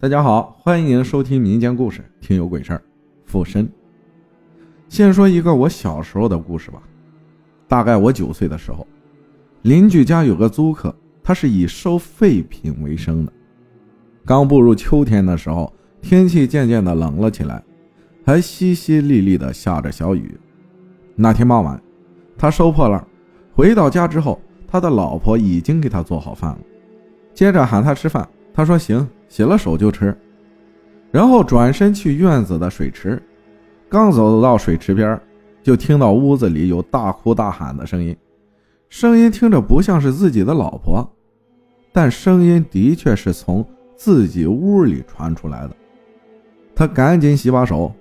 [0.00, 2.76] 大家好，欢迎收听民间故事《听有鬼事儿》。
[3.24, 3.68] 附身。
[4.88, 6.80] 先说一个我小时候的故事吧。
[7.66, 8.86] 大概我九岁的时候，
[9.62, 13.32] 邻居家有个租客，他是以收废品为生的。
[14.24, 17.60] 刚步入秋天的时候，天气渐渐的冷了起来，
[18.24, 20.38] 还淅淅沥沥的下着小雨。
[21.16, 21.82] 那天傍晚，
[22.36, 23.04] 他收破烂，
[23.52, 26.60] 回到家之后，他的老婆已经给他做好饭了，
[27.34, 28.28] 接着喊他吃饭。
[28.58, 30.12] 他说：“行，洗了手就吃。”
[31.12, 33.22] 然后转身去院子的水池，
[33.88, 35.16] 刚走到水池边，
[35.62, 38.16] 就听到屋子里有大哭大喊的声音。
[38.88, 41.08] 声音听着不像是自己的老婆，
[41.92, 45.70] 但声音的确是从自己屋里传出来的。
[46.74, 47.94] 他赶紧洗把手，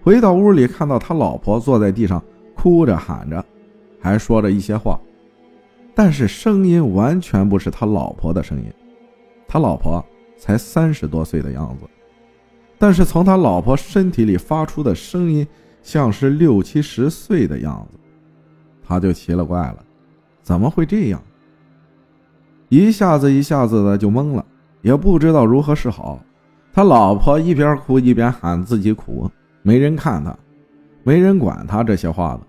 [0.00, 2.22] 回到屋里，看到他老婆坐在地上
[2.54, 3.44] 哭着喊着，
[4.00, 4.98] 还说着一些话，
[5.94, 8.72] 但是声音完全不是他老婆的声音。
[9.48, 10.04] 他老婆
[10.36, 11.86] 才三十多岁的样子，
[12.78, 15.44] 但是从他老婆身体里发出的声音
[15.82, 17.98] 像是六七十岁的样子，
[18.86, 19.78] 他就奇了怪了，
[20.42, 21.20] 怎么会这样？
[22.68, 24.44] 一下子一下子的就懵了，
[24.82, 26.22] 也不知道如何是好。
[26.70, 29.28] 他老婆一边哭一边喊自己苦，
[29.62, 30.36] 没人看他，
[31.02, 32.40] 没人管他这些话的。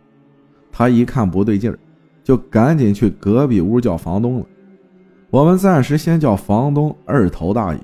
[0.71, 1.79] 他一看不对劲儿，
[2.23, 4.45] 就赶紧去隔壁屋叫房东了。
[5.31, 7.80] 我们暂时先叫房东二头大爷。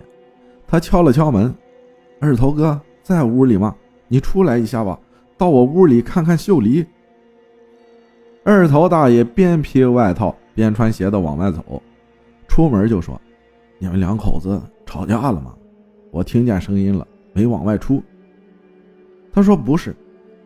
[0.66, 1.54] 他敲了敲门
[2.20, 3.76] ：“二头哥在屋里吗？
[4.08, 5.00] 你出来一下吧，
[5.38, 6.84] 到我屋里看看秀梨。”
[8.44, 11.82] 二头大爷边披外套边穿鞋的往外走，
[12.48, 13.20] 出门就说
[13.78, 15.54] ：“你们两口子吵架了吗？
[16.10, 18.02] 我听见声音了，没往外出。”
[19.32, 19.96] 他说：“不是，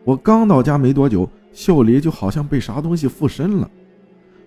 [0.04, 3.70] 我刚到家没多久，秀梨就好像被啥东西附身了，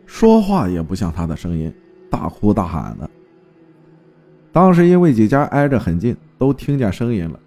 [0.05, 1.73] 说话也不像他的声音。”
[2.13, 3.09] 大哭大喊的。
[4.51, 7.39] 当时因为几家挨着很近，都听见声音了，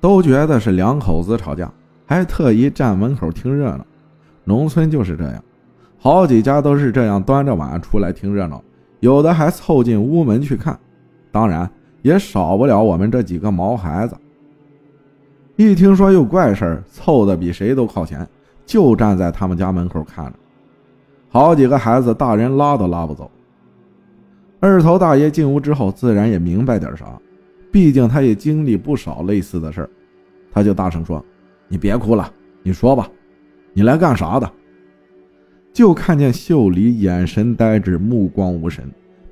[0.00, 1.70] 都觉得是两口子吵架，
[2.06, 3.84] 还特意站门口听热闹。
[4.44, 5.44] 农村就是这样，
[5.98, 8.62] 好几家都是这样端着碗出来听热闹，
[9.00, 10.78] 有的还凑进屋门去看。
[11.30, 11.70] 当然
[12.00, 14.16] 也少不了我们这几个毛孩子。
[15.56, 18.26] 一听说有怪事凑的比谁都靠前，
[18.64, 20.32] 就站在他们家门口看着。
[21.28, 23.30] 好几个孩子，大人拉都拉不走。
[24.60, 27.18] 二头大爷进屋之后，自然也明白点啥，
[27.72, 29.90] 毕竟他也经历不少类似的事儿，
[30.52, 31.24] 他就大声说
[31.66, 32.30] ：“你别哭了，
[32.62, 33.08] 你说吧，
[33.72, 34.50] 你来干啥的？”
[35.72, 38.84] 就看见秀里眼神呆滞，目光无神，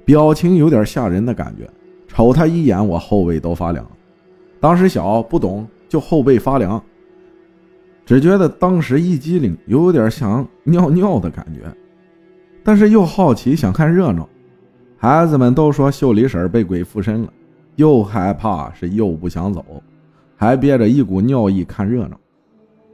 [0.05, 1.69] 表情有点吓人的感觉，
[2.06, 3.87] 瞅他一眼，我后背都发凉。
[4.61, 6.83] 当时小不懂，就后背发凉，
[8.06, 11.71] 只觉得当时一激灵，有点想尿尿的感觉，
[12.65, 14.27] 但是又好奇，想看热闹。
[15.00, 17.32] 孩子们都说秀梨婶被鬼附身了，
[17.76, 19.64] 又害怕是又不想走，
[20.36, 22.19] 还憋着一股尿意看热闹。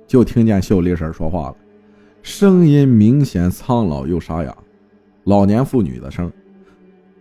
[0.07, 1.57] 就听见秀梨婶说话了，
[2.21, 4.55] 声音明显苍老又沙哑，
[5.25, 6.31] 老年妇女的声，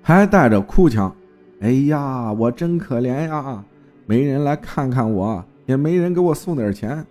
[0.02, 1.16] 还带着哭腔
[1.62, 3.64] ：“哎呀，我真可怜呀，
[4.06, 7.06] 没人来看看我，也没人给我送点钱。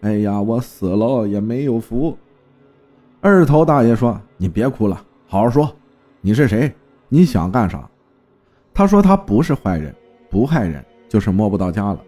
[0.00, 2.18] 哎呀，我死了也没有福。”
[3.22, 5.72] 二头大爷说：“你别哭了，好好说，
[6.20, 6.72] 你是谁？”
[7.14, 7.86] 你想干啥？
[8.72, 9.94] 他说他不是坏人，
[10.30, 12.00] 不害人，就是摸不到家了。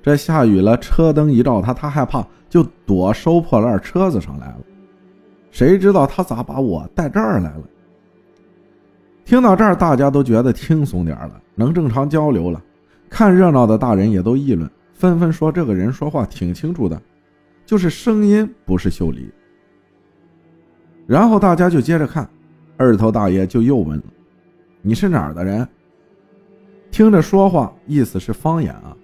[0.00, 4.58] 这下雨了，车灯一照他，他害怕，就躲收破烂车子上来了。
[5.50, 7.62] 谁知道他咋把我带这儿来了？
[9.24, 12.62] 听到这儿，大家都觉得轻松点了，能正常交流了。
[13.10, 17.02] 看热闹的大人也都议论，纷纷说这个人说话挺清楚的，
[17.64, 19.28] 就是声音不是秀梨。
[21.04, 22.30] 然后大家就接着看，
[22.76, 24.04] 二头大爷就又问了。
[24.86, 25.66] 你是哪儿的人？
[26.92, 28.96] 听着说话，意思是方言啊，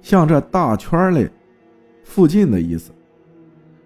[0.00, 1.28] 像这大圈里
[2.04, 2.92] 附近的意思。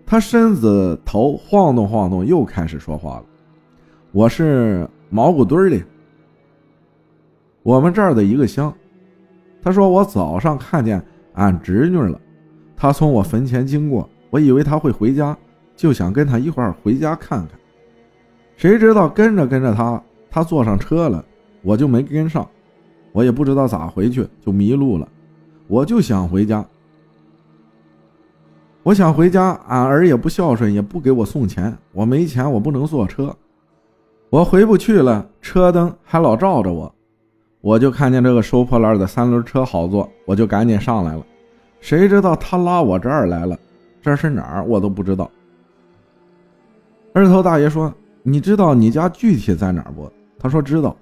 [0.04, 3.24] 他身子头晃动晃动，又开始说话了。
[4.12, 5.82] 我是毛谷堆里，
[7.62, 8.70] 我们这儿的一个乡。
[9.62, 12.20] 他说我早上看见俺侄女了，
[12.76, 15.34] 她从我坟前经过，我以为她会回家，
[15.74, 17.58] 就想跟她一块儿回家看看。
[18.58, 21.24] 谁知道跟着跟着她，她坐上车了。
[21.62, 22.48] 我就没跟上，
[23.12, 25.06] 我也不知道咋回去，就迷路了。
[25.66, 26.64] 我就想回家，
[28.82, 29.50] 我想回家。
[29.68, 33.34] 俺儿也不孝顺，也不给我送钱，我没钱，我不能坐车，
[34.30, 35.26] 我回不去了。
[35.40, 36.92] 车灯还老照着我，
[37.60, 41.24] 我就看见这个收破烂的三轮车好坐，我就赶紧上来了。
[41.80, 43.58] 谁知道他拉我这儿来了，
[44.02, 45.30] 这是哪儿我都不知道。
[47.12, 47.92] 二头大爷说
[48.22, 50.96] ：“你知道你家具体在哪儿不？”他说：“知道。”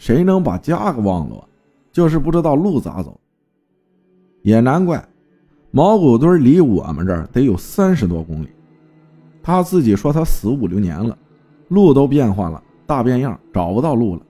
[0.00, 1.46] 谁能把家给忘了？
[1.92, 3.20] 就是不知道路咋走。
[4.40, 5.06] 也难怪，
[5.70, 8.48] 毛谷堆离我们这儿得有三十多公里。
[9.42, 11.18] 他自己说他死五六年了，
[11.68, 14.22] 路都变化了，大变样，找不到路了。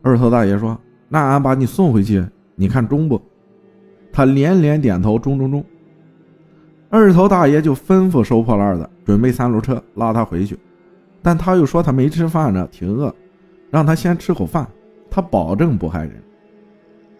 [0.00, 0.78] 二头大爷说
[1.10, 2.24] ：“那俺把你送回去，
[2.54, 3.20] 你看中不？”
[4.12, 5.64] 他连连点头，中中中。
[6.88, 10.56] 二头大爷就吩咐收破烂的准备三轮车拉他回去，
[11.20, 13.12] 但他又说他没吃饭呢，挺饿，
[13.72, 14.68] 让他先吃口饭，
[15.10, 16.22] 他保证不害人。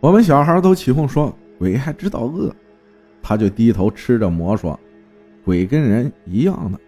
[0.01, 2.55] 我们小孩都起哄说鬼还知道饿，
[3.23, 4.79] 他就低头吃着馍说
[5.47, 6.79] ：“鬼跟人一样的。”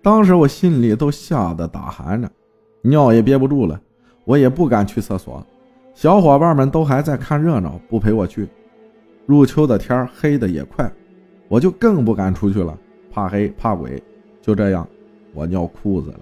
[0.00, 2.30] 当时我心里都吓得打寒颤，
[2.82, 3.80] 尿也憋不住了，
[4.24, 5.44] 我也不敢去厕所。
[5.92, 8.48] 小伙伴们都还在看热闹，不陪我去。
[9.26, 10.88] 入秋的天黑的也快，
[11.48, 12.78] 我就更不敢出去了，
[13.10, 14.00] 怕黑怕鬼。
[14.40, 14.88] 就这样，
[15.34, 16.20] 我尿裤子了。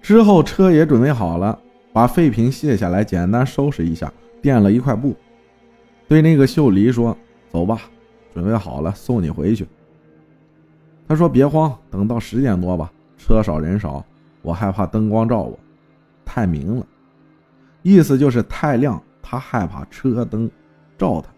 [0.00, 1.58] 之后车也准备好了。
[1.92, 5.16] 把废品卸下来，简单收拾一下，垫了一块布，
[6.06, 7.16] 对那个秀梨说
[7.50, 7.80] ：“走吧，
[8.32, 9.66] 准备好了，送你回去。”
[11.08, 14.04] 他说：“别慌，等到十点多吧，车少人少，
[14.42, 15.58] 我害怕灯光照我，
[16.24, 16.86] 太明了。”
[17.82, 20.48] 意思就是太亮，他害怕车灯
[20.96, 21.28] 照他。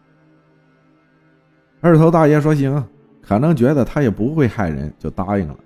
[1.81, 2.85] 二头大爷说：“行。”
[3.23, 5.57] 可能觉得他也不会害人，就答应了。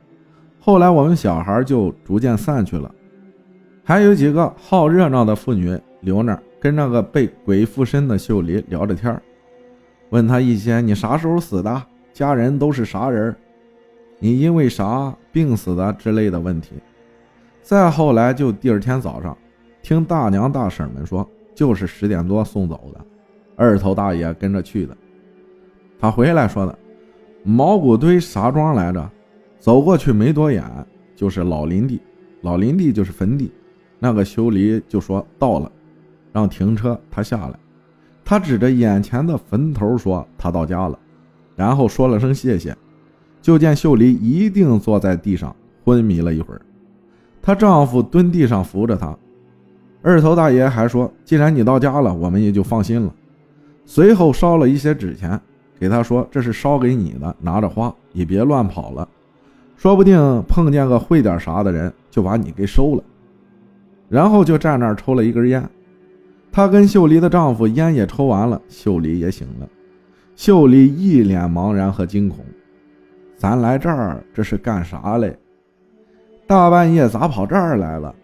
[0.66, 2.92] 后来我们小孩就逐渐散去了。
[3.84, 9.22] 还有几个好热闹的妇女留那儿，跟那个被鬼附身的秀梨聊着天
[10.10, 11.82] 问他一些你啥时候死的，
[12.12, 13.32] 家人都是啥人，
[14.18, 16.72] 你因为啥病死的之类的问题。
[17.62, 19.38] 再后来就第二天早上，
[19.82, 21.24] 听大娘大婶们说，
[21.54, 23.00] 就是十点多送走的，
[23.54, 24.96] 二头大爷跟着去的。
[26.00, 26.76] 他回来说的，
[27.44, 29.08] 毛骨堆啥庄来着？
[29.66, 30.62] 走过去没多远，
[31.16, 32.00] 就是老林地，
[32.42, 33.50] 老林地就是坟地。
[33.98, 35.68] 那个修理就说到了，
[36.32, 37.58] 让停车，他下来。
[38.24, 40.96] 他指着眼前的坟头说：“他到家了。”
[41.56, 42.76] 然后说了声谢谢，
[43.42, 45.52] 就见秀梨一定坐在地上
[45.84, 46.62] 昏迷了一会儿。
[47.42, 49.18] 她丈夫蹲地上扶着她。
[50.00, 53.12] 二头大爷还说：“既然你到家了，我们也就放心了。”
[53.84, 55.40] 随后烧了一些纸钱
[55.76, 59.08] 给他说：“这是烧给你的，拿着花，也别乱跑了，
[59.76, 63.04] 说不定碰见个会点啥的人，就把你给收了。”
[64.08, 65.68] 然后就站那儿抽了一根烟，
[66.50, 69.68] 她跟秀梨的丈夫烟也抽完了，秀梨也醒了。
[70.34, 72.44] 秀梨一脸茫然和惊恐
[73.36, 75.36] ：“咱来这儿这是干啥嘞？
[76.46, 78.14] 大半夜咋跑这儿来了？”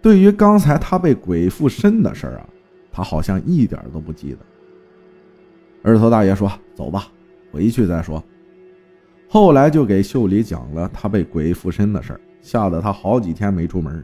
[0.00, 2.46] 对于刚才她被鬼附身的事儿啊，
[2.90, 4.38] 她好像一点都不记得。
[5.82, 7.08] 二头大爷说：“走吧，
[7.52, 8.22] 回去再说。”
[9.28, 14.02] 后来就给秀梨讲了她被鬼附身的事儿，吓得她好几天没出门。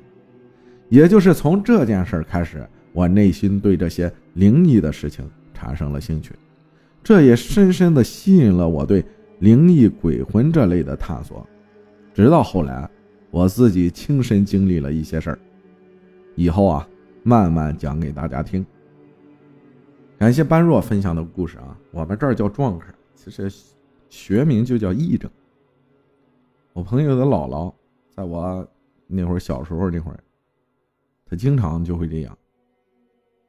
[0.90, 6.34] 也就是从这件事开始，我内心对这些灵异的事情产生了兴趣，
[7.02, 9.04] 这也深深的吸引了我对
[9.38, 11.44] 灵异鬼魂这类的探索。
[12.12, 12.88] 直到后来，
[13.30, 15.38] 我自己亲身经历了一些事儿，
[16.36, 16.86] 以后啊，
[17.22, 18.64] 慢慢讲给大家听。
[20.18, 22.86] 感谢般若分享的故事啊，我们这儿叫撞客，
[23.16, 23.50] 其实
[24.08, 25.30] 学名就叫癔症。
[26.72, 27.72] 我朋友的姥姥，
[28.10, 28.66] 在我
[29.06, 30.18] 那会儿小时候那会儿。
[31.26, 32.36] 他经常就会这样。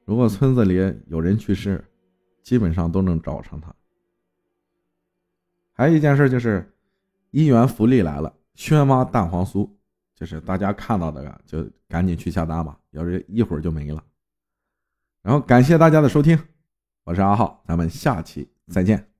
[0.05, 0.75] 如果村子里
[1.07, 1.83] 有人去世，
[2.41, 3.73] 基本上都能找上他。
[5.73, 6.71] 还有一件事就是，
[7.31, 9.69] 一元福利来了，轩妈蛋黄酥，
[10.15, 14.01] 就是大家看到的，就赶紧去下单吧，要是一会儿就没了。
[15.21, 16.39] 然后感谢大家的收听，
[17.03, 19.14] 我是阿浩，咱们下期再见。